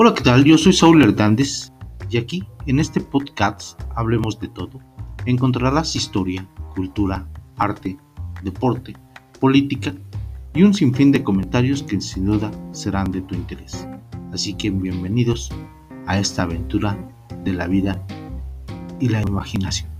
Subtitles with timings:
[0.00, 0.44] Hola, ¿qué tal?
[0.44, 1.72] Yo soy Saúl Hernández
[2.08, 4.78] y aquí, en este podcast, hablemos de todo.
[5.26, 7.26] Encontrarás historia, cultura,
[7.56, 7.98] arte,
[8.44, 8.94] deporte,
[9.40, 9.92] política
[10.54, 13.88] y un sinfín de comentarios que sin duda serán de tu interés.
[14.32, 15.50] Así que bienvenidos
[16.06, 16.96] a esta aventura
[17.42, 18.00] de la vida
[19.00, 19.97] y la imaginación.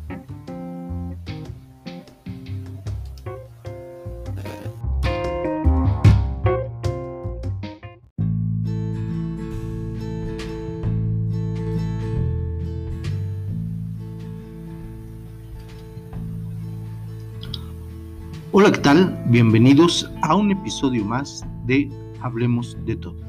[18.50, 19.22] Hola, ¿qué tal?
[19.26, 21.86] Bienvenidos a un episodio más de
[22.22, 23.20] Hablemos de todo.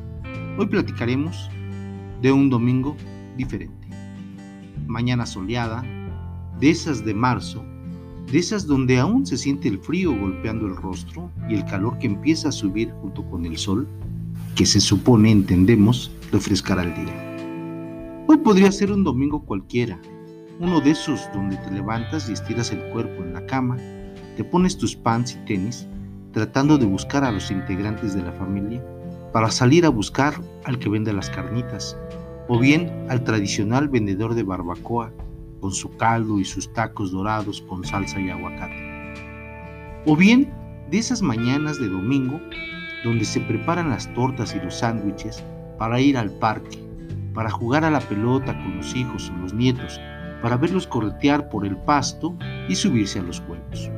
[0.57, 1.49] Hoy platicaremos
[2.21, 2.95] de un domingo
[3.35, 3.89] diferente.
[4.87, 5.84] Mañana soleada,
[6.61, 7.65] de esas de marzo,
[8.31, 12.07] de esas donde aún se siente el frío golpeando el rostro y el calor que
[12.07, 13.89] empieza a subir junto con el sol,
[14.55, 18.26] que se supone, entendemos, refrescará el día.
[18.26, 19.99] Hoy podría ser un domingo cualquiera,
[20.61, 23.76] uno de esos donde te levantas y estiras el cuerpo en la cama
[24.40, 25.85] te pones tus pants y tenis
[26.32, 28.82] tratando de buscar a los integrantes de la familia
[29.34, 31.98] para salir a buscar al que vende las carnitas,
[32.48, 35.12] o bien al tradicional vendedor de barbacoa
[35.60, 40.04] con su caldo y sus tacos dorados con salsa y aguacate.
[40.05, 40.49] O bien
[40.90, 42.40] de esas mañanas de domingo
[43.04, 45.43] donde se preparan las tortas y los sándwiches
[45.77, 46.79] para ir al parque,
[47.34, 49.99] para jugar a la pelota con los hijos o los nietos,
[50.41, 52.37] para verlos corretear por el pasto
[52.70, 53.91] y subirse a los juegos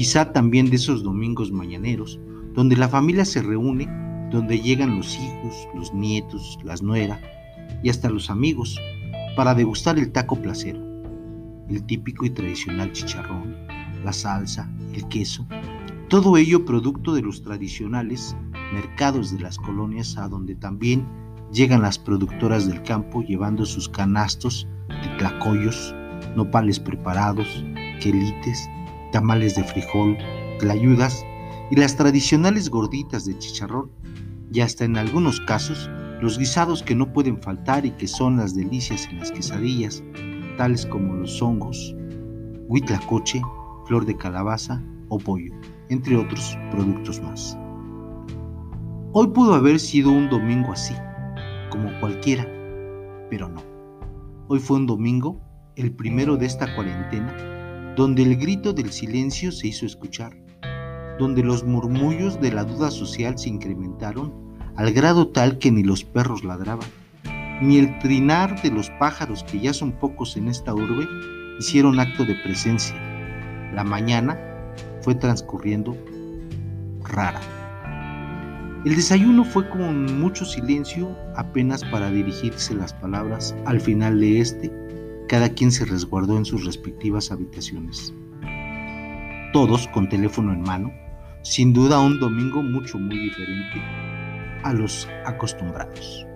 [0.00, 2.18] quizá también de esos domingos mañaneros,
[2.54, 3.86] donde la familia se reúne,
[4.30, 7.20] donde llegan los hijos, los nietos, las nueras
[7.82, 8.80] y hasta los amigos
[9.36, 10.80] para degustar el taco placero,
[11.68, 13.54] el típico y tradicional chicharrón,
[14.02, 15.46] la salsa, el queso,
[16.08, 18.34] todo ello producto de los tradicionales
[18.72, 21.06] mercados de las colonias a donde también
[21.52, 25.94] llegan las productoras del campo llevando sus canastos de tlacoyos,
[26.36, 27.66] nopales preparados,
[28.00, 28.66] quelites
[29.10, 30.16] tamales de frijol,
[30.58, 31.24] tlayudas
[31.70, 33.90] y las tradicionales gorditas de chicharrón,
[34.52, 35.88] y hasta en algunos casos
[36.20, 40.02] los guisados que no pueden faltar y que son las delicias en las quesadillas,
[40.56, 41.94] tales como los hongos,
[42.68, 43.40] huitlacoche,
[43.86, 45.54] flor de calabaza o pollo,
[45.88, 47.56] entre otros productos más.
[49.12, 50.94] Hoy pudo haber sido un domingo así,
[51.70, 52.46] como cualquiera,
[53.30, 53.62] pero no.
[54.48, 55.40] Hoy fue un domingo,
[55.76, 57.34] el primero de esta cuarentena,
[57.96, 60.36] donde el grito del silencio se hizo escuchar,
[61.18, 64.32] donde los murmullos de la duda social se incrementaron
[64.76, 66.88] al grado tal que ni los perros ladraban,
[67.60, 71.06] ni el trinar de los pájaros, que ya son pocos en esta urbe,
[71.58, 72.96] hicieron acto de presencia.
[73.74, 74.38] La mañana
[75.02, 75.96] fue transcurriendo
[77.04, 77.40] rara.
[78.86, 84.79] El desayuno fue con mucho silencio apenas para dirigirse las palabras al final de este
[85.30, 88.12] cada quien se resguardó en sus respectivas habitaciones.
[89.52, 90.92] Todos con teléfono en mano,
[91.44, 93.80] sin duda un domingo mucho muy diferente
[94.64, 96.26] a los acostumbrados.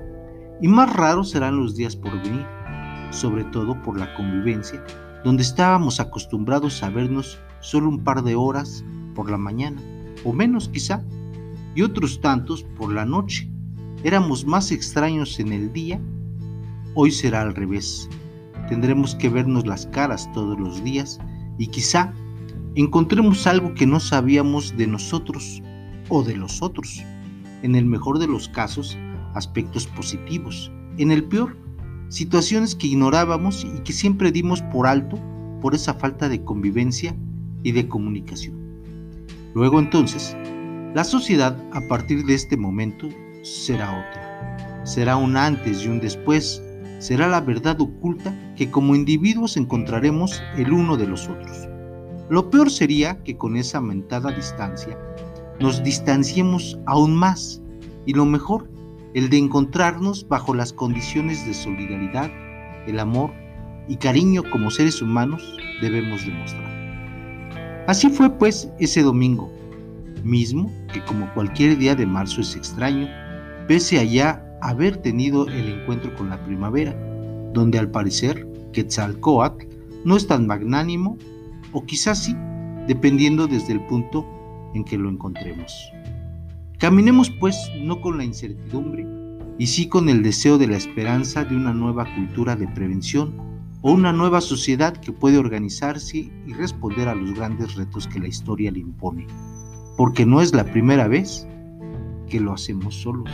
[0.63, 2.47] Y más raros serán los días por venir,
[3.11, 4.81] sobre todo por la convivencia,
[5.25, 8.85] donde estábamos acostumbrados a vernos solo un par de horas
[9.17, 9.83] por la mañana,
[10.23, 11.05] o menos quizá,
[11.75, 13.51] y otros tantos por la noche.
[14.05, 16.01] Éramos más extraños en el día,
[16.95, 18.09] hoy será al revés
[18.69, 21.19] tendremos que vernos las caras todos los días
[21.59, 22.13] y quizá
[22.75, 25.63] encontremos algo que no sabíamos de nosotros
[26.09, 27.03] o de los otros.
[27.63, 28.97] En el mejor de los casos,
[29.35, 30.71] aspectos positivos.
[30.99, 31.57] En el peor,
[32.09, 35.19] situaciones que ignorábamos y que siempre dimos por alto
[35.61, 37.17] por esa falta de convivencia
[37.63, 38.55] y de comunicación.
[39.55, 40.37] Luego entonces,
[40.95, 43.09] la sociedad a partir de este momento
[43.43, 44.85] será otra.
[44.85, 46.63] Será un antes y un después
[46.99, 51.69] será la verdad oculta que como individuos encontraremos el uno de los otros.
[52.31, 54.99] Lo peor sería que con esa aumentada distancia
[55.61, 57.63] nos distanciemos aún más
[58.07, 58.69] y lo mejor,
[59.15, 62.31] el de encontrarnos bajo las condiciones de solidaridad,
[62.87, 63.31] el amor
[63.89, 67.85] y cariño como seres humanos debemos demostrar.
[67.87, 69.51] Así fue pues ese domingo,
[70.25, 73.09] mismo que como cualquier día de marzo es extraño,
[73.69, 76.97] pese allá haber tenido el encuentro con la primavera,
[77.53, 79.67] donde al parecer Quetzalcoatl
[80.05, 81.19] no es tan magnánimo,
[81.73, 82.35] o quizás sí,
[82.89, 84.27] dependiendo desde el punto
[84.75, 85.93] en que lo encontremos.
[86.79, 89.07] Caminemos pues no con la incertidumbre,
[89.59, 93.37] y sí con el deseo de la esperanza de una nueva cultura de prevención
[93.83, 98.29] o una nueva sociedad que puede organizarse y responder a los grandes retos que la
[98.29, 99.27] historia le impone,
[99.99, 101.47] porque no es la primera vez
[102.29, 103.31] que lo hacemos solos.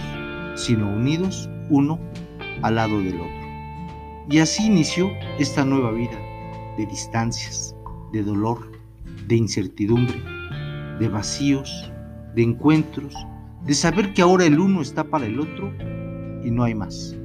[0.55, 1.99] Sino unidos uno
[2.63, 3.41] al lado del otro.
[4.29, 6.19] Y así inició esta nueva vida
[6.77, 7.75] de distancias,
[8.13, 8.71] de dolor,
[9.27, 10.21] de incertidumbre,
[10.99, 11.91] de vacíos,
[12.35, 13.15] de encuentros,
[13.65, 15.73] de saber que ahora el uno está para el otro
[16.45, 17.17] y no hay más.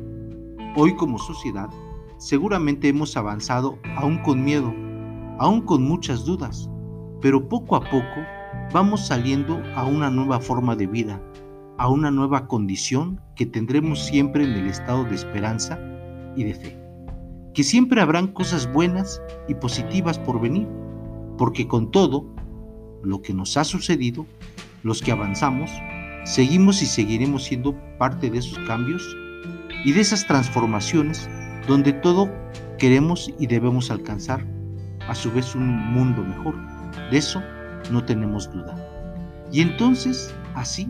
[0.76, 1.70] Hoy como sociedad
[2.18, 4.74] seguramente hemos avanzado aún con miedo,
[5.40, 6.70] aún con muchas dudas,
[7.22, 8.26] pero poco a poco
[8.74, 11.22] vamos saliendo a una nueva forma de vida,
[11.78, 15.80] a una nueva condición que tendremos siempre en el estado de esperanza
[16.36, 16.78] y de fe.
[17.54, 20.68] Que siempre habrán cosas buenas y positivas por venir,
[21.38, 22.26] porque con todo
[23.04, 24.26] lo que nos ha sucedido,
[24.84, 25.70] los que avanzamos,
[26.26, 29.04] seguimos y seguiremos siendo parte de esos cambios
[29.84, 31.30] y de esas transformaciones
[31.68, 32.30] donde todo
[32.78, 34.46] queremos y debemos alcanzar
[35.08, 36.56] a su vez un mundo mejor.
[37.12, 37.42] De eso
[37.92, 38.76] no tenemos duda.
[39.52, 40.88] Y entonces, así,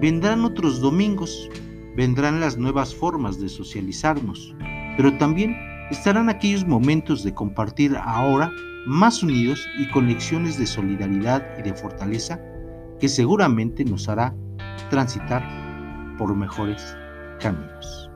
[0.00, 1.48] vendrán otros domingos,
[1.96, 4.54] vendrán las nuevas formas de socializarnos,
[4.96, 5.56] pero también
[5.90, 8.50] estarán aquellos momentos de compartir ahora
[8.86, 10.08] más unidos y con
[10.58, 12.40] de solidaridad y de fortaleza
[13.00, 14.34] que seguramente nos hará
[14.90, 15.42] transitar
[16.18, 16.96] por mejores
[17.40, 18.10] caminos.